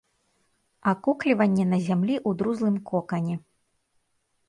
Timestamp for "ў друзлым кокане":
2.27-3.35